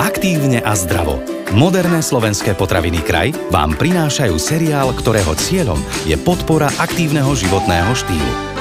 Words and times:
Aktívne 0.00 0.64
a 0.64 0.72
zdravo. 0.72 1.20
Moderné 1.52 2.00
slovenské 2.00 2.56
potraviny 2.56 3.04
kraj 3.04 3.36
vám 3.52 3.76
prinášajú 3.76 4.36
seriál, 4.40 4.88
ktorého 4.96 5.36
cieľom 5.36 5.80
je 6.08 6.16
podpora 6.16 6.72
aktívneho 6.80 7.32
životného 7.36 7.92
štýlu. 7.92 8.51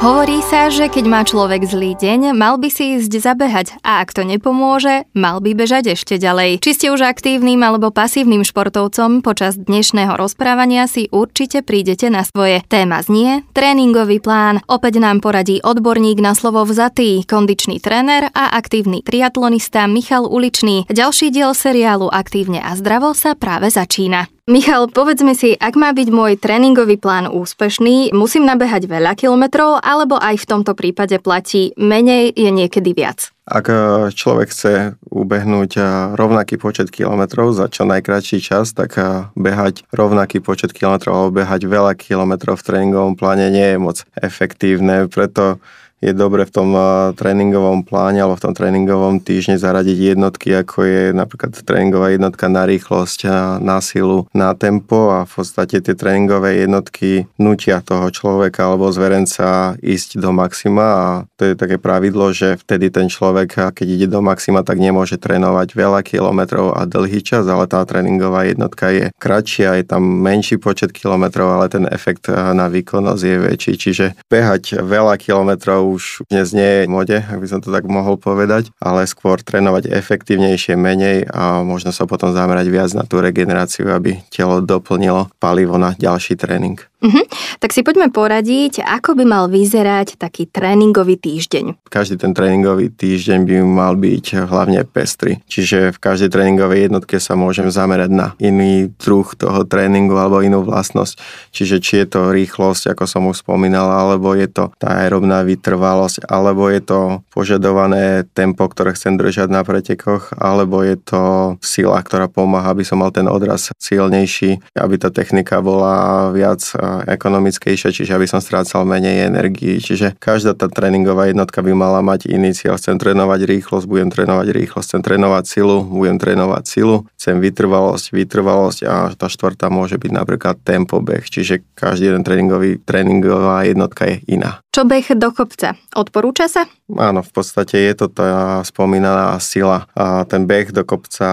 Hovorí 0.00 0.40
sa, 0.40 0.72
že 0.72 0.88
keď 0.88 1.04
má 1.12 1.20
človek 1.28 1.60
zlý 1.68 1.92
deň, 1.92 2.32
mal 2.32 2.56
by 2.56 2.72
si 2.72 2.96
ísť 2.96 3.20
zabehať 3.20 3.84
a 3.84 4.00
ak 4.00 4.16
to 4.16 4.24
nepomôže, 4.24 5.04
mal 5.12 5.44
by 5.44 5.52
bežať 5.52 5.92
ešte 5.92 6.16
ďalej. 6.16 6.64
Či 6.64 6.70
ste 6.72 6.86
už 6.88 7.04
aktívnym 7.04 7.60
alebo 7.60 7.92
pasívnym 7.92 8.40
športovcom, 8.40 9.20
počas 9.20 9.60
dnešného 9.60 10.16
rozprávania 10.16 10.88
si 10.88 11.12
určite 11.12 11.60
prídete 11.60 12.08
na 12.08 12.24
svoje. 12.24 12.64
Téma 12.72 13.04
znie 13.04 13.44
tréningový 13.52 14.24
plán. 14.24 14.64
Opäť 14.72 15.04
nám 15.04 15.20
poradí 15.20 15.60
odborník 15.60 16.16
na 16.24 16.32
slovo 16.32 16.64
vzatý, 16.64 17.20
kondičný 17.28 17.76
tréner 17.76 18.32
a 18.32 18.56
aktívny 18.56 19.04
triatlonista 19.04 19.84
Michal 19.84 20.24
Uličný. 20.24 20.88
Ďalší 20.88 21.28
diel 21.28 21.52
seriálu 21.52 22.08
Aktívne 22.08 22.64
a 22.64 22.72
zdravo 22.72 23.12
sa 23.12 23.36
práve 23.36 23.68
začína. 23.68 24.32
Michal, 24.50 24.90
povedzme 24.90 25.38
si, 25.38 25.54
ak 25.54 25.78
má 25.78 25.94
byť 25.94 26.10
môj 26.10 26.34
tréningový 26.34 26.98
plán 26.98 27.30
úspešný, 27.30 28.10
musím 28.10 28.50
nabehať 28.50 28.90
veľa 28.90 29.14
kilometrov, 29.14 29.78
alebo 29.78 30.18
aj 30.18 30.42
v 30.42 30.48
tomto 30.50 30.74
prípade 30.74 31.22
platí 31.22 31.70
menej 31.78 32.34
je 32.34 32.50
niekedy 32.50 32.90
viac? 32.90 33.30
Ak 33.46 33.70
e, 33.70 34.10
človek 34.10 34.50
chce 34.50 34.98
ubehnúť 35.06 35.70
e, 35.78 35.82
rovnaký 36.18 36.58
počet 36.58 36.90
kilometrov 36.90 37.54
za 37.54 37.70
čo 37.70 37.86
najkračší 37.86 38.42
čas, 38.42 38.74
tak 38.74 38.98
e, 38.98 39.30
behať 39.38 39.86
rovnaký 39.94 40.42
počet 40.42 40.74
kilometrov 40.74 41.14
alebo 41.14 41.46
behať 41.46 41.70
veľa 41.70 41.94
kilometrov 41.94 42.58
v 42.58 42.66
tréningovom 42.66 43.14
pláne 43.14 43.54
nie 43.54 43.70
je 43.70 43.78
moc 43.78 44.02
efektívne, 44.18 45.06
preto 45.06 45.62
je 46.00 46.12
dobre 46.16 46.48
v 46.48 46.52
tom 46.52 46.72
tréningovom 47.14 47.84
pláne 47.84 48.24
alebo 48.24 48.40
v 48.40 48.44
tom 48.48 48.54
tréningovom 48.56 49.20
týždni 49.20 49.60
zaradiť 49.60 50.16
jednotky, 50.16 50.48
ako 50.56 50.84
je 50.88 51.02
napríklad 51.12 51.52
tréningová 51.60 52.16
jednotka 52.16 52.48
na 52.48 52.64
rýchlosť, 52.64 53.28
na 53.60 53.78
silu, 53.84 54.24
na 54.32 54.56
tempo 54.56 55.12
a 55.12 55.28
v 55.28 55.32
podstate 55.32 55.84
tie 55.84 55.92
tréningové 55.92 56.64
jednotky 56.64 57.28
nutia 57.36 57.84
toho 57.84 58.08
človeka 58.08 58.64
alebo 58.64 58.88
zverenca 58.88 59.76
ísť 59.84 60.16
do 60.16 60.32
maxima 60.32 60.86
a 60.88 61.06
to 61.36 61.52
je 61.52 61.54
také 61.54 61.76
pravidlo, 61.76 62.32
že 62.32 62.56
vtedy 62.56 62.88
ten 62.88 63.12
človek, 63.12 63.76
keď 63.76 63.86
ide 63.86 64.08
do 64.08 64.24
maxima, 64.24 64.64
tak 64.64 64.80
nemôže 64.80 65.20
trénovať 65.20 65.76
veľa 65.76 66.00
kilometrov 66.00 66.76
a 66.76 66.88
dlhý 66.88 67.20
čas, 67.20 67.44
ale 67.44 67.68
tá 67.68 67.84
tréningová 67.84 68.48
jednotka 68.48 68.88
je 68.88 69.12
kratšia, 69.20 69.76
je 69.80 69.84
tam 69.84 70.00
menší 70.00 70.56
počet 70.56 70.96
kilometrov, 70.96 71.60
ale 71.60 71.68
ten 71.68 71.84
efekt 71.88 72.32
na 72.32 72.72
výkonnosť 72.72 73.22
je 73.24 73.36
väčší. 73.36 73.72
Čiže 73.76 74.06
behať 74.28 74.80
veľa 74.80 75.20
kilometrov 75.20 75.89
už 75.90 76.26
dnes 76.30 76.50
nie 76.54 76.64
je 76.64 76.80
v 76.86 76.92
mode, 76.92 77.16
ak 77.18 77.38
by 77.38 77.46
som 77.46 77.60
to 77.62 77.70
tak 77.74 77.86
mohol 77.86 78.18
povedať, 78.18 78.70
ale 78.82 79.06
skôr 79.06 79.38
trénovať 79.42 79.90
efektívnejšie, 79.90 80.74
menej 80.78 81.26
a 81.30 81.62
možno 81.62 81.90
sa 81.94 82.06
potom 82.06 82.30
zamerať 82.30 82.66
viac 82.70 82.90
na 82.94 83.06
tú 83.06 83.18
regeneráciu, 83.18 83.90
aby 83.90 84.22
telo 84.30 84.62
doplnilo 84.62 85.30
palivo 85.38 85.78
na 85.78 85.94
ďalší 85.94 86.38
tréning. 86.38 86.89
Uh-huh. 87.00 87.24
Tak 87.60 87.72
si 87.72 87.80
poďme 87.80 88.12
poradiť, 88.12 88.84
ako 88.84 89.16
by 89.16 89.24
mal 89.24 89.44
vyzerať 89.48 90.20
taký 90.20 90.44
tréningový 90.44 91.16
týždeň. 91.16 91.88
Každý 91.88 92.20
ten 92.20 92.36
tréningový 92.36 92.92
týždeň 92.92 93.48
by 93.48 93.56
mal 93.64 93.96
byť 93.96 94.48
hlavne 94.48 94.84
pestry. 94.84 95.40
Čiže 95.48 95.96
v 95.96 95.98
každej 95.98 96.28
tréningovej 96.28 96.92
jednotke 96.92 97.16
sa 97.16 97.40
môžem 97.40 97.72
zamerať 97.72 98.10
na 98.12 98.26
iný 98.36 98.92
druh 99.00 99.24
toho 99.32 99.64
tréningu 99.64 100.12
alebo 100.20 100.44
inú 100.44 100.60
vlastnosť. 100.60 101.16
Čiže 101.56 101.76
či 101.80 101.92
je 102.04 102.06
to 102.12 102.20
rýchlosť, 102.36 102.92
ako 102.92 103.04
som 103.08 103.24
už 103.32 103.40
spomínal, 103.40 103.88
alebo 103.88 104.36
je 104.36 104.48
to 104.52 104.68
tá 104.76 105.00
aerobná 105.00 105.40
vytrvalosť, 105.40 106.28
alebo 106.28 106.68
je 106.68 106.84
to 106.84 107.00
požadované 107.32 108.28
tempo, 108.36 108.68
ktoré 108.68 108.92
chcem 108.92 109.16
držať 109.16 109.48
na 109.48 109.64
pretekoch, 109.64 110.36
alebo 110.36 110.84
je 110.84 111.00
to 111.00 111.22
sila, 111.64 112.04
ktorá 112.04 112.28
pomáha, 112.28 112.76
aby 112.76 112.84
som 112.84 113.00
mal 113.00 113.08
ten 113.08 113.24
odraz 113.24 113.72
silnejší, 113.80 114.60
aby 114.76 114.94
tá 115.00 115.08
technika 115.08 115.64
bola 115.64 116.28
viac 116.30 116.60
ekonomickejšia, 117.06 117.94
čiže 117.94 118.12
aby 118.16 118.26
som 118.26 118.42
strácal 118.42 118.82
menej 118.84 119.30
energii. 119.30 119.78
Čiže 119.78 120.18
každá 120.18 120.56
tá 120.56 120.66
tréningová 120.66 121.30
jednotka 121.30 121.62
by 121.62 121.72
mala 121.72 122.00
mať 122.02 122.30
iný 122.30 122.52
cieľ. 122.56 122.76
Chcem 122.76 122.98
trénovať 122.98 123.46
rýchlosť, 123.46 123.86
budem 123.86 124.08
trénovať 124.10 124.48
rýchlosť, 124.50 124.86
chcem 124.86 125.02
trénovať 125.02 125.44
silu, 125.46 125.84
budem 125.86 126.16
trénovať 126.18 126.64
silu, 126.66 126.96
chcem 127.16 127.36
vytrvalosť, 127.38 128.06
vytrvalosť 128.12 128.80
a 128.86 128.94
tá 129.14 129.26
štvrtá 129.30 129.70
môže 129.70 129.96
byť 129.96 130.12
napríklad 130.12 130.56
tempo 130.62 130.98
beh, 131.00 131.26
čiže 131.26 131.62
každý 131.78 132.12
jeden 132.12 132.26
tréningový, 132.26 132.82
tréningová 132.82 133.64
jednotka 133.64 134.06
je 134.06 134.22
iná. 134.26 134.60
Čo 134.70 134.86
beh 134.86 135.18
do 135.18 135.34
kopca? 135.34 135.74
Odporúča 135.98 136.46
sa? 136.46 136.62
Áno, 136.94 137.26
v 137.26 137.30
podstate 137.34 137.90
je 137.90 137.94
to 137.98 138.06
tá 138.06 138.62
spomínaná 138.62 139.34
sila. 139.42 139.90
A 139.98 140.22
ten 140.22 140.46
beh 140.46 140.70
do 140.70 140.86
kopca 140.86 141.26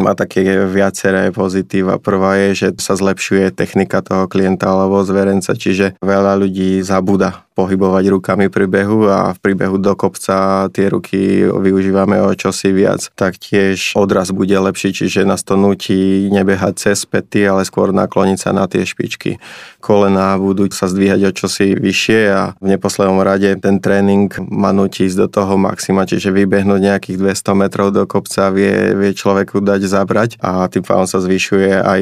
má 0.00 0.12
také 0.16 0.40
viaceré 0.64 1.28
pozitíva. 1.36 2.00
Prvá 2.00 2.40
je, 2.40 2.48
že 2.56 2.68
sa 2.80 2.96
zlepšuje 2.96 3.52
technika 3.52 4.00
toho 4.00 4.24
klienta 4.24 4.72
alebo 4.82 5.06
zverenca, 5.06 5.54
čiže 5.54 5.96
veľa 6.02 6.34
ľudí 6.42 6.82
zabúda 6.82 7.46
pohybovať 7.52 8.04
rukami 8.08 8.46
pri 8.48 8.66
behu 8.66 9.06
a 9.08 9.36
v 9.36 9.38
príbehu 9.38 9.76
do 9.76 9.92
kopca 9.92 10.66
tie 10.72 10.88
ruky 10.88 11.44
využívame 11.44 12.16
o 12.24 12.32
čosi 12.32 12.72
viac. 12.72 13.12
Taktiež 13.12 13.92
odraz 13.94 14.32
bude 14.32 14.56
lepší, 14.56 14.96
čiže 14.96 15.28
nás 15.28 15.44
to 15.44 15.60
nutí 15.60 16.32
nebehať 16.32 16.74
cez 16.80 17.04
pety, 17.04 17.44
ale 17.44 17.68
skôr 17.68 17.92
nakloniť 17.92 18.38
sa 18.40 18.50
na 18.56 18.64
tie 18.64 18.88
špičky. 18.88 19.36
Kolená 19.82 20.38
budú 20.40 20.70
sa 20.72 20.88
zdvíhať 20.88 21.20
o 21.28 21.32
čosi 21.34 21.76
vyššie 21.76 22.20
a 22.32 22.54
v 22.56 22.66
neposlednom 22.72 23.20
rade 23.20 23.52
ten 23.60 23.82
tréning 23.82 24.32
ma 24.48 24.72
nutí 24.72 25.04
ísť 25.04 25.26
do 25.26 25.28
toho 25.28 25.60
maxima, 25.60 26.08
čiže 26.08 26.32
vybehnúť 26.32 26.80
nejakých 26.80 27.18
200 27.20 27.60
metrov 27.60 27.88
do 27.92 28.06
kopca 28.06 28.48
vie, 28.54 28.94
vie 28.96 29.10
človeku 29.12 29.60
dať 29.60 29.80
zabrať 29.84 30.30
a 30.40 30.70
tým 30.70 30.86
pádom 30.86 31.04
sa 31.04 31.18
zvyšuje 31.18 31.82
aj 31.82 32.00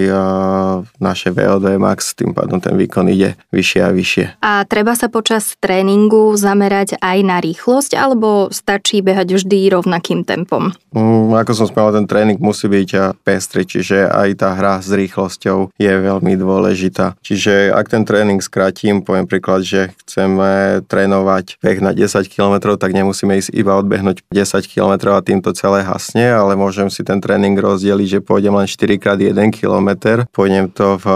naše 1.00 1.32
VO2 1.32 1.80
max, 1.80 2.14
tým 2.14 2.36
pádom 2.36 2.60
ten 2.60 2.76
výkon 2.76 3.08
ide 3.08 3.34
vyššie 3.50 3.80
a 3.80 3.90
vyššie. 3.90 4.24
A 4.44 4.62
treba 4.68 4.92
sa 4.92 5.08
počas 5.08 5.39
počas 5.40 5.56
tréningu 5.56 6.36
zamerať 6.36 7.00
aj 7.00 7.18
na 7.24 7.40
rýchlosť, 7.40 7.96
alebo 7.96 8.52
stačí 8.52 9.00
behať 9.00 9.40
vždy 9.40 9.72
rovnakým 9.72 10.28
tempom? 10.28 10.76
Mm, 10.92 11.32
ako 11.32 11.52
som 11.56 11.64
spomínal, 11.64 11.96
ten 11.96 12.04
tréning 12.04 12.36
musí 12.36 12.68
byť 12.68 13.16
pestrý, 13.24 13.64
čiže 13.64 14.04
aj 14.04 14.36
tá 14.36 14.52
hra 14.52 14.84
s 14.84 14.92
rýchlosťou 14.92 15.72
je 15.80 15.92
veľmi 15.96 16.36
dôležitá. 16.36 17.16
Čiže 17.24 17.72
ak 17.72 17.88
ten 17.88 18.04
tréning 18.04 18.44
skrátim, 18.44 19.00
poviem 19.00 19.24
príklad, 19.24 19.64
že 19.64 19.96
chceme 20.04 20.84
trénovať 20.84 21.56
beh 21.64 21.80
na 21.80 21.96
10 21.96 22.28
km, 22.28 22.76
tak 22.76 22.92
nemusíme 22.92 23.40
ísť 23.40 23.56
iba 23.56 23.80
odbehnúť 23.80 24.20
10 24.28 24.44
km 24.68 25.16
a 25.16 25.24
týmto 25.24 25.56
celé 25.56 25.80
hasne, 25.88 26.36
ale 26.36 26.52
môžem 26.52 26.92
si 26.92 27.00
ten 27.00 27.16
tréning 27.16 27.56
rozdeliť, 27.56 28.20
že 28.20 28.20
pôjdem 28.20 28.52
len 28.52 28.68
4x1 28.68 29.56
km, 29.56 29.88
pôjdem 30.36 30.68
to 30.68 31.00
v 31.00 31.06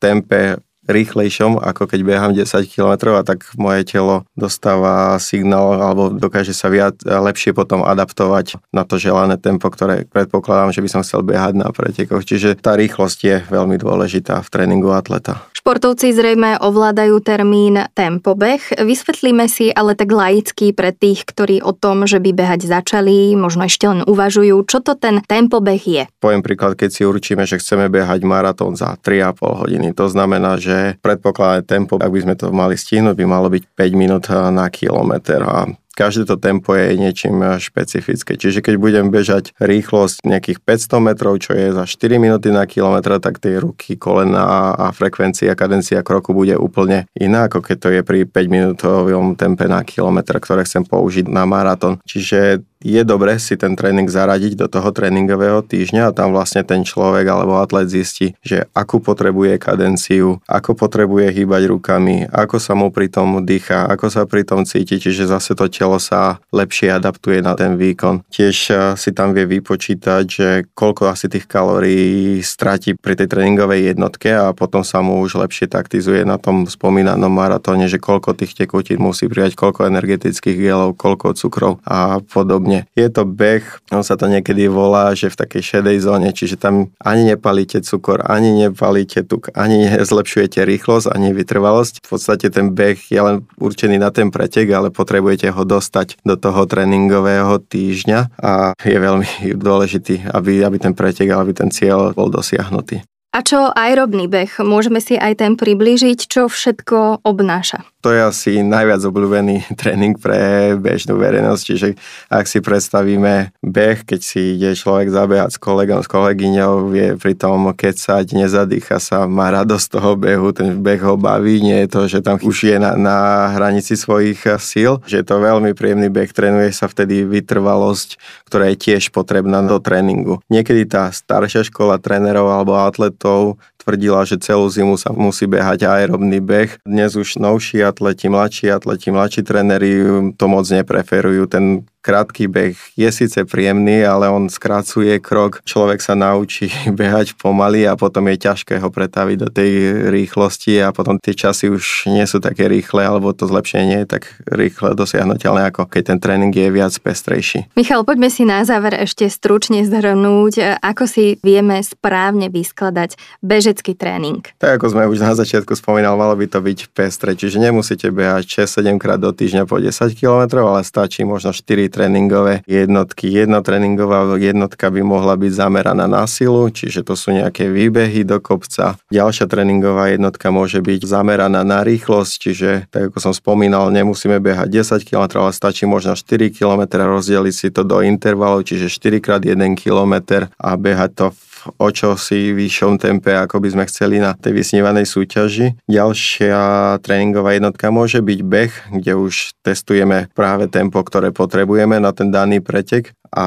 tempe 0.00 0.62
rýchlejšom, 0.88 1.60
ako 1.60 1.84
keď 1.86 2.00
behám 2.02 2.32
10 2.32 2.48
km 2.68 3.14
a 3.14 3.22
tak 3.22 3.48
moje 3.60 3.84
telo 3.84 4.24
dostáva 4.34 5.20
signál 5.20 5.76
alebo 5.76 6.08
dokáže 6.12 6.56
sa 6.56 6.72
viac 6.72 6.98
lepšie 7.04 7.52
potom 7.52 7.84
adaptovať 7.84 8.60
na 8.72 8.88
to 8.88 8.96
želané 8.96 9.36
tempo, 9.36 9.68
ktoré 9.68 10.08
predpokladám, 10.08 10.72
že 10.72 10.82
by 10.82 10.88
som 10.88 11.04
chcel 11.04 11.24
behať 11.24 11.60
na 11.60 11.68
pretekoch. 11.72 12.24
Čiže 12.24 12.58
tá 12.58 12.74
rýchlosť 12.74 13.18
je 13.24 13.36
veľmi 13.48 13.76
dôležitá 13.80 14.40
v 14.44 14.48
tréningu 14.52 14.92
atleta. 14.92 15.47
Športovci 15.58 16.14
zrejme 16.14 16.62
ovládajú 16.62 17.18
termín 17.18 17.82
tempobeh. 17.90 18.62
Vysvetlíme 18.78 19.50
si 19.50 19.74
ale 19.74 19.98
tak 19.98 20.06
laicky 20.14 20.70
pre 20.70 20.94
tých, 20.94 21.26
ktorí 21.26 21.66
o 21.66 21.74
tom, 21.74 22.06
že 22.06 22.22
by 22.22 22.30
behať 22.30 22.70
začali, 22.70 23.34
možno 23.34 23.66
ešte 23.66 23.90
len 23.90 24.06
uvažujú, 24.06 24.54
čo 24.70 24.78
to 24.78 24.94
ten 24.94 25.18
tempobeh 25.26 25.82
je. 25.82 26.06
Poviem 26.22 26.46
príklad, 26.46 26.78
keď 26.78 26.90
si 26.94 27.02
určíme, 27.02 27.42
že 27.42 27.58
chceme 27.58 27.90
behať 27.90 28.22
maratón 28.22 28.78
za 28.78 28.94
3,5 29.02 29.66
hodiny. 29.66 29.88
To 29.98 30.06
znamená, 30.06 30.62
že 30.62 30.94
predpokladané 31.02 31.66
tempo, 31.66 31.98
ak 31.98 32.06
by 32.06 32.20
sme 32.22 32.34
to 32.38 32.54
mali 32.54 32.78
stihnúť, 32.78 33.18
by 33.18 33.26
malo 33.26 33.50
byť 33.50 33.62
5 33.74 33.98
minút 33.98 34.30
na 34.30 34.70
kilometr 34.70 35.42
a 35.42 35.66
každé 35.98 36.30
to 36.30 36.38
tempo 36.38 36.78
je 36.78 36.94
niečím 36.94 37.42
špecifické. 37.58 38.38
Čiže 38.38 38.62
keď 38.62 38.74
budem 38.78 39.06
bežať 39.10 39.50
rýchlosť 39.58 40.22
nejakých 40.22 40.62
500 40.62 41.02
metrov, 41.02 41.34
čo 41.42 41.58
je 41.58 41.74
za 41.74 41.82
4 41.82 42.22
minúty 42.22 42.54
na 42.54 42.62
kilometr, 42.70 43.18
tak 43.18 43.42
tie 43.42 43.58
ruky, 43.58 43.98
kolena 43.98 44.78
a 44.78 44.94
frekvencia, 44.94 45.58
kadencia 45.58 46.06
kroku 46.06 46.30
bude 46.30 46.54
úplne 46.54 47.10
iná, 47.18 47.50
ako 47.50 47.66
keď 47.66 47.76
to 47.82 47.88
je 47.90 48.00
pri 48.06 48.18
5 48.30 48.46
minútovom 48.46 49.34
tempe 49.34 49.66
na 49.66 49.82
kilometr, 49.82 50.38
ktoré 50.38 50.62
chcem 50.62 50.86
použiť 50.86 51.26
na 51.26 51.42
maratón. 51.42 51.98
Čiže 52.06 52.62
je 52.78 53.02
dobre 53.02 53.34
si 53.42 53.58
ten 53.58 53.74
tréning 53.74 54.06
zaradiť 54.06 54.54
do 54.54 54.66
toho 54.70 54.94
tréningového 54.94 55.66
týždňa 55.66 56.10
a 56.10 56.14
tam 56.14 56.30
vlastne 56.30 56.62
ten 56.62 56.86
človek 56.86 57.26
alebo 57.26 57.58
atlet 57.58 57.90
zistí, 57.90 58.38
že 58.38 58.70
akú 58.70 59.02
potrebuje 59.02 59.58
kadenciu, 59.58 60.38
ako 60.46 60.78
potrebuje 60.78 61.34
hýbať 61.34 61.62
rukami, 61.66 62.30
ako 62.30 62.56
sa 62.62 62.78
mu 62.78 62.94
pri 62.94 63.10
tom 63.10 63.42
dýcha, 63.42 63.90
ako 63.90 64.06
sa 64.12 64.22
pri 64.30 64.46
tom 64.46 64.62
cíti, 64.62 65.02
čiže 65.02 65.26
zase 65.26 65.58
to 65.58 65.66
telo 65.66 65.87
sa 65.96 66.36
lepšie 66.52 66.92
adaptuje 66.92 67.40
na 67.40 67.56
ten 67.56 67.80
výkon. 67.80 68.28
Tiež 68.28 68.56
eh, 68.68 68.76
si 69.00 69.16
tam 69.16 69.32
vie 69.32 69.48
vypočítať, 69.48 70.24
že 70.28 70.48
koľko 70.76 71.08
asi 71.08 71.32
tých 71.32 71.48
kalórií 71.48 72.44
stratí 72.44 72.92
pri 72.92 73.16
tej 73.16 73.32
tréningovej 73.32 73.96
jednotke 73.96 74.28
a 74.28 74.52
potom 74.52 74.84
sa 74.84 75.00
mu 75.00 75.24
už 75.24 75.40
lepšie 75.40 75.72
taktizuje 75.72 76.28
na 76.28 76.36
tom 76.36 76.68
spomínanom 76.68 77.32
maratóne, 77.32 77.88
že 77.88 77.96
koľko 77.96 78.36
tých 78.36 78.52
tekutín 78.52 79.00
musí 79.00 79.24
prijať, 79.30 79.56
koľko 79.56 79.88
energetických 79.88 80.60
gelov, 80.60 81.00
koľko 81.00 81.32
cukrov 81.38 81.80
a 81.88 82.20
podobne. 82.20 82.84
Je 82.92 83.08
to 83.08 83.22
beh, 83.22 83.62
on 83.94 84.02
sa 84.02 84.18
to 84.18 84.26
niekedy 84.26 84.66
volá, 84.66 85.14
že 85.14 85.30
v 85.30 85.38
takej 85.38 85.62
šedej 85.62 85.96
zóne, 86.02 86.34
čiže 86.34 86.58
tam 86.58 86.90
ani 86.98 87.32
nepalíte 87.32 87.80
cukor, 87.86 88.26
ani 88.26 88.66
nepalíte 88.66 89.22
tuk, 89.22 89.54
ani 89.54 89.86
nezlepšujete 89.86 90.66
rýchlosť, 90.66 91.14
ani 91.14 91.30
vytrvalosť. 91.30 92.02
V 92.02 92.08
podstate 92.10 92.50
ten 92.50 92.74
beh 92.74 92.98
je 92.98 93.20
len 93.20 93.46
určený 93.60 94.02
na 94.02 94.10
ten 94.10 94.34
pretek, 94.34 94.66
ale 94.74 94.90
potrebujete 94.90 95.52
ho 95.54 95.62
dostať 95.78 96.18
do 96.26 96.34
toho 96.34 96.66
tréningového 96.66 97.62
týždňa 97.62 98.20
a 98.42 98.52
je 98.82 98.98
veľmi 98.98 99.54
dôležitý, 99.54 100.34
aby, 100.34 100.66
aby 100.66 100.76
ten 100.82 100.92
pretek, 100.92 101.30
aby 101.30 101.54
ten 101.54 101.70
cieľ 101.70 102.10
bol 102.12 102.28
dosiahnutý. 102.28 103.06
A 103.28 103.44
čo 103.44 103.68
aerobný 103.76 104.24
beh? 104.24 104.64
Môžeme 104.64 105.04
si 105.04 105.12
aj 105.12 105.44
ten 105.44 105.52
priblížiť, 105.60 106.16
čo 106.16 106.48
všetko 106.48 107.28
obnáša? 107.28 107.84
To 108.00 108.14
je 108.14 108.24
asi 108.24 108.52
najviac 108.64 109.04
obľúbený 109.04 109.68
tréning 109.80 110.16
pre 110.16 110.72
bežnú 110.80 111.20
verejnosť, 111.20 111.62
čiže 111.62 111.88
ak 112.32 112.48
si 112.48 112.64
predstavíme 112.64 113.52
beh, 113.60 114.08
keď 114.08 114.20
si 114.24 114.56
ide 114.56 114.72
človek 114.72 115.12
zabehať 115.12 115.50
s 115.52 115.58
kolegom, 115.60 116.00
s 116.00 116.08
kolegyňou, 116.08 116.88
vie 116.88 117.20
pri 117.20 117.36
tom 117.36 117.68
kecať, 117.76 118.24
nezadýcha 118.32 118.96
sa, 118.96 119.28
má 119.28 119.52
radosť 119.52 119.86
toho 119.92 120.16
behu, 120.16 120.54
ten 120.56 120.80
beh 120.80 121.02
ho 121.04 121.20
baví, 121.20 121.60
nie 121.60 121.84
je 121.84 121.88
to, 121.92 122.00
že 122.08 122.24
tam 122.24 122.40
už 122.40 122.56
je 122.70 122.76
na, 122.80 122.96
na 122.96 123.18
hranici 123.52 123.92
svojich 123.92 124.56
síl, 124.56 125.04
že 125.04 125.20
je 125.20 125.26
to 125.28 125.36
veľmi 125.36 125.76
príjemný 125.76 126.08
beh, 126.08 126.32
trénuje 126.32 126.72
sa 126.72 126.88
vtedy 126.88 127.28
vytrvalosť, 127.28 128.16
ktorá 128.48 128.72
je 128.72 128.80
tiež 128.88 129.12
potrebná 129.12 129.60
do 129.66 129.76
tréningu. 129.82 130.40
Niekedy 130.48 130.88
tá 130.88 131.12
staršia 131.12 131.66
škola 131.66 132.00
trénerov 132.00 132.48
alebo 132.48 132.78
atletov 133.18 133.58
tvrdila, 133.82 134.22
že 134.22 134.38
celú 134.38 134.70
zimu 134.70 134.94
sa 134.94 135.10
musí 135.10 135.50
behať 135.50 135.90
aerobný 135.90 136.38
beh. 136.38 136.86
Dnes 136.86 137.18
už 137.18 137.42
novší 137.42 137.82
atleti, 137.82 138.30
mladší 138.30 138.70
atleti, 138.70 139.10
mladší 139.10 139.42
tréneri 139.42 139.92
to 140.38 140.44
moc 140.46 140.70
nepreferujú. 140.70 141.50
Ten 141.50 141.82
krátky 142.08 142.48
beh 142.48 142.72
je 142.96 143.08
síce 143.12 143.36
príjemný, 143.44 144.00
ale 144.00 144.32
on 144.32 144.48
skracuje 144.48 145.20
krok, 145.20 145.60
človek 145.68 146.00
sa 146.00 146.16
naučí 146.16 146.72
behať 147.00 147.36
pomaly 147.36 147.84
a 147.84 148.00
potom 148.00 148.24
je 148.32 148.48
ťažké 148.48 148.80
ho 148.80 148.88
pretaviť 148.88 149.36
do 149.36 149.48
tej 149.52 149.70
rýchlosti 150.08 150.80
a 150.80 150.88
potom 150.96 151.20
tie 151.20 151.36
časy 151.36 151.68
už 151.68 152.08
nie 152.08 152.24
sú 152.24 152.40
také 152.40 152.64
rýchle 152.64 153.04
alebo 153.04 153.36
to 153.36 153.44
zlepšenie 153.44 153.84
nie 153.88 153.98
je 154.04 154.08
tak 154.08 154.24
rýchle 154.48 154.96
dosiahnutelné, 154.96 155.68
ako 155.68 155.84
keď 155.84 156.14
ten 156.14 156.18
tréning 156.20 156.52
je 156.52 156.68
viac 156.72 156.96
pestrejší. 156.96 157.68
Michal, 157.76 158.08
poďme 158.08 158.32
si 158.32 158.48
na 158.48 158.64
záver 158.64 158.96
ešte 158.96 159.28
stručne 159.28 159.84
zhrnúť, 159.84 160.80
ako 160.80 161.04
si 161.04 161.36
vieme 161.44 161.84
správne 161.84 162.48
vyskladať 162.48 163.20
bežecký 163.44 163.92
tréning. 163.92 164.40
Tak 164.56 164.80
ako 164.80 164.96
sme 164.96 165.04
už 165.10 165.20
na 165.20 165.36
začiatku 165.36 165.76
spomínal, 165.76 166.16
malo 166.16 166.32
by 166.32 166.46
to 166.48 166.64
byť 166.64 166.78
pestre, 166.96 167.36
čiže 167.36 167.60
nemusíte 167.60 168.08
behať 168.08 168.64
6-7 168.64 168.96
krát 168.96 169.20
do 169.20 169.28
týždňa 169.28 169.68
po 169.68 169.76
10 169.76 169.92
km, 170.16 170.64
ale 170.64 170.80
stačí 170.86 171.26
možno 171.26 171.52
4 171.52 171.97
tréningové 171.98 172.62
jednotky. 172.70 173.26
Jedna 173.26 173.58
tréningová 173.58 174.38
jednotka 174.38 174.86
by 174.86 175.02
mohla 175.02 175.34
byť 175.34 175.50
zameraná 175.50 176.06
na 176.06 176.22
silu, 176.30 176.70
čiže 176.70 177.02
to 177.02 177.18
sú 177.18 177.34
nejaké 177.34 177.66
výbehy 177.66 178.22
do 178.22 178.38
kopca. 178.38 178.94
Ďalšia 179.10 179.50
tréningová 179.50 180.14
jednotka 180.14 180.54
môže 180.54 180.78
byť 180.78 181.02
zameraná 181.02 181.66
na 181.66 181.82
rýchlosť, 181.82 182.32
čiže 182.38 182.70
tak 182.94 183.10
ako 183.10 183.18
som 183.18 183.32
spomínal, 183.34 183.90
nemusíme 183.90 184.38
behať 184.38 184.70
10 184.86 185.02
km, 185.02 185.42
ale 185.42 185.50
stačí 185.50 185.90
možno 185.90 186.14
4 186.14 186.54
km, 186.54 186.86
rozdeliť 186.86 187.54
si 187.54 187.68
to 187.74 187.82
do 187.82 187.98
intervalov, 187.98 188.62
čiže 188.62 188.86
4 188.86 189.18
x 189.18 189.26
1 189.42 189.58
km 189.74 190.14
a 190.54 190.70
behať 190.78 191.10
to 191.18 191.26
v 191.34 191.47
o 191.66 191.88
čo 191.90 192.14
si 192.14 192.54
vyššom 192.54 193.02
tempe, 193.02 193.34
ako 193.34 193.58
by 193.58 193.68
sme 193.74 193.84
chceli 193.90 194.22
na 194.22 194.38
tej 194.38 194.54
vysnívanej 194.54 195.04
súťaži. 195.04 195.74
Ďalšia 195.90 196.58
tréningová 197.02 197.58
jednotka 197.58 197.90
môže 197.90 198.22
byť 198.22 198.40
beh, 198.46 198.72
kde 199.02 199.12
už 199.18 199.58
testujeme 199.66 200.30
práve 200.32 200.70
tempo, 200.70 201.02
ktoré 201.02 201.34
potrebujeme 201.34 201.98
na 201.98 202.14
ten 202.14 202.30
daný 202.30 202.62
pretek 202.62 203.17
a 203.32 203.46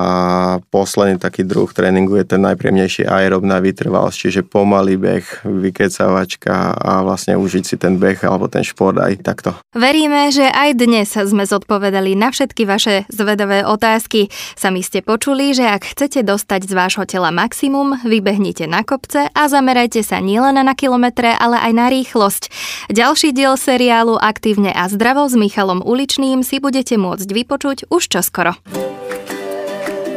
posledný 0.69 1.17
taký 1.17 1.43
druh 1.43 1.69
tréningu 1.69 2.17
je 2.21 2.25
ten 2.25 2.41
najpríjemnejší 2.41 3.05
aerobná 3.07 3.57
vytrvalosť, 3.59 4.17
čiže 4.17 4.41
pomalý 4.45 4.97
beh, 4.97 5.45
vykecavačka 5.45 6.77
a 6.77 7.01
vlastne 7.01 7.37
užiť 7.37 7.63
si 7.65 7.75
ten 7.77 7.97
beh 7.97 8.21
alebo 8.23 8.45
ten 8.47 8.61
šport 8.61 8.97
aj 8.97 9.21
takto. 9.25 9.57
Veríme, 9.73 10.29
že 10.29 10.45
aj 10.45 10.77
dnes 10.77 11.09
sme 11.09 11.47
zodpovedali 11.47 12.13
na 12.13 12.29
všetky 12.29 12.63
vaše 12.67 13.09
zvedové 13.09 13.65
otázky. 13.65 14.29
Sami 14.53 14.85
ste 14.85 15.01
počuli, 15.01 15.53
že 15.57 15.65
ak 15.65 15.97
chcete 15.97 16.21
dostať 16.21 16.69
z 16.69 16.73
vášho 16.77 17.03
tela 17.09 17.33
maximum, 17.33 17.97
vybehnite 18.05 18.69
na 18.69 18.85
kopce 18.85 19.27
a 19.31 19.43
zamerajte 19.49 20.05
sa 20.05 20.21
nielen 20.21 20.59
na 20.61 20.73
kilometre, 20.77 21.33
ale 21.33 21.57
aj 21.57 21.71
na 21.73 21.87
rýchlosť. 21.89 22.43
Ďalší 22.91 23.33
diel 23.33 23.57
seriálu 23.57 24.19
Aktívne 24.19 24.75
a 24.75 24.85
zdravo 24.91 25.25
s 25.25 25.33
Michalom 25.33 25.81
Uličným 25.81 26.43
si 26.45 26.59
budete 26.59 26.99
môcť 26.99 27.27
vypočuť 27.31 27.77
už 27.89 28.03
čoskoro. 28.11 28.59